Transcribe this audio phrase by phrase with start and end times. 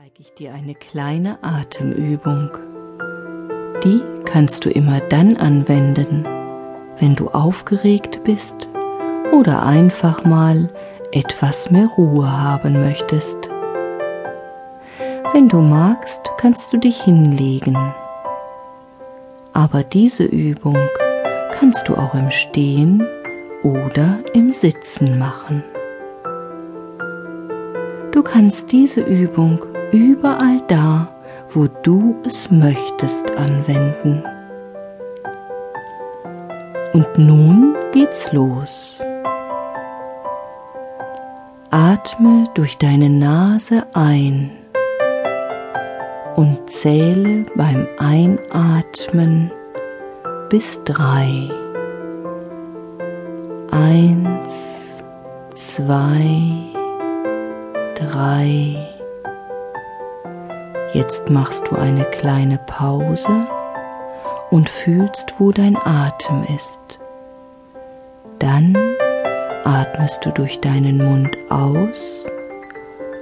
[0.00, 2.50] zeige ich dir eine kleine Atemübung.
[3.82, 6.22] Die kannst du immer dann anwenden,
[7.00, 8.68] wenn du aufgeregt bist
[9.32, 10.72] oder einfach mal
[11.10, 13.50] etwas mehr Ruhe haben möchtest.
[15.32, 17.76] Wenn du magst, kannst du dich hinlegen.
[19.52, 20.78] Aber diese Übung
[21.58, 23.04] kannst du auch im Stehen
[23.64, 25.64] oder im Sitzen machen.
[28.12, 29.58] Du kannst diese Übung
[29.92, 31.08] überall da,
[31.50, 34.22] wo du es möchtest, anwenden.
[36.92, 39.02] Und nun geht's los.
[41.70, 44.50] Atme durch deine Nase ein
[46.36, 49.50] und zähle beim Einatmen
[50.48, 51.50] bis drei.
[53.70, 55.02] Eins,
[55.54, 56.72] zwei,
[57.94, 58.87] drei.
[60.94, 63.46] Jetzt machst du eine kleine Pause
[64.50, 66.98] und fühlst, wo dein Atem ist.
[68.38, 68.74] Dann
[69.64, 72.30] atmest du durch deinen Mund aus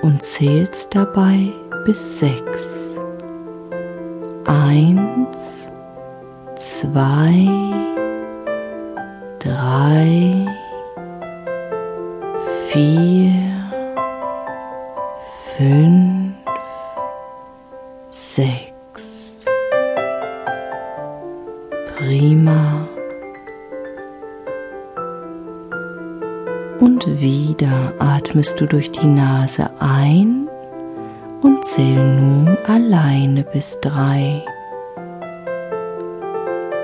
[0.00, 1.52] und zählst dabei
[1.84, 2.96] bis sechs.
[4.46, 5.68] Eins,
[6.56, 7.46] zwei,
[9.38, 10.46] drei,
[12.68, 13.32] vier,
[15.56, 16.09] fünf,
[18.34, 19.34] sechs.
[21.96, 22.88] Prima.
[26.78, 30.48] Und wieder atmest du durch die Nase ein
[31.42, 34.42] und zähl nun alleine bis drei.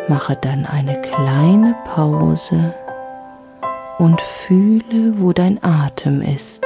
[0.08, 2.74] Mache dann eine kleine Pause
[3.98, 6.64] und fühle, wo dein Atem ist.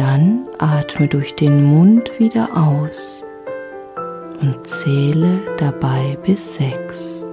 [0.00, 3.22] Dann atme durch den Mund wieder aus
[4.40, 7.26] und zähle dabei bis sechs.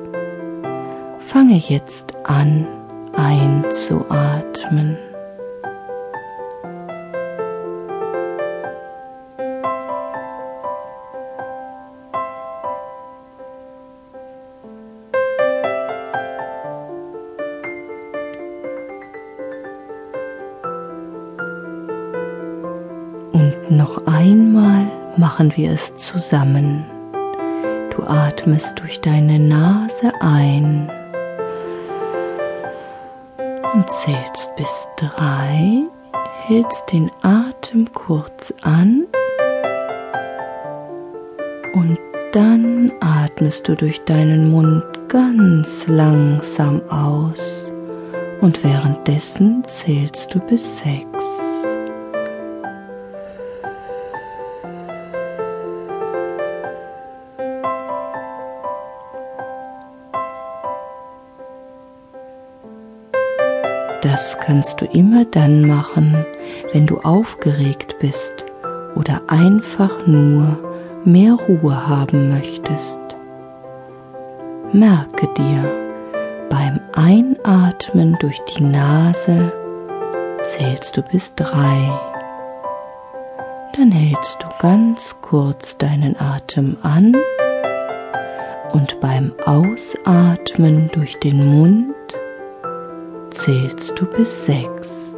[1.19, 2.67] Fange jetzt an
[3.15, 4.97] einzuatmen.
[23.69, 24.85] Noch einmal
[25.17, 26.85] machen wir es zusammen.
[27.95, 30.89] Du atmest durch deine Nase ein
[33.73, 35.83] und zählst bis drei,
[36.45, 39.05] hältst den Atem kurz an
[41.73, 41.97] und
[42.31, 47.69] dann atmest du durch deinen Mund ganz langsam aus
[48.41, 51.36] und währenddessen zählst du bis sechs.
[64.09, 66.25] Das kannst du immer dann machen,
[66.71, 68.45] wenn du aufgeregt bist
[68.95, 70.57] oder einfach nur
[71.03, 73.01] mehr Ruhe haben möchtest.
[74.71, 75.61] Merke dir,
[76.49, 79.51] beim Einatmen durch die Nase
[80.51, 81.91] zählst du bis drei.
[83.75, 87.13] Dann hältst du ganz kurz deinen Atem an
[88.71, 91.96] und beim Ausatmen durch den Mund
[93.47, 95.15] zählst du bis sechs.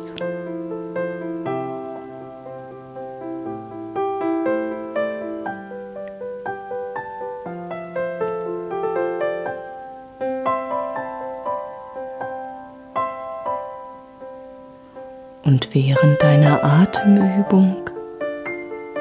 [15.43, 17.77] Und während deiner Atemübung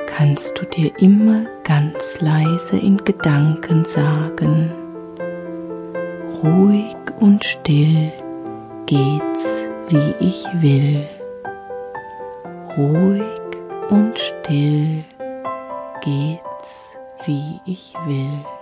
[0.07, 4.73] kannst du dir immer ganz leise in Gedanken sagen,
[6.43, 8.11] ruhig und still
[8.89, 11.07] geht's, wie ich will.
[12.79, 13.23] Ruhig
[13.91, 15.05] und still
[16.01, 16.97] geht's,
[17.27, 18.58] wie ich will.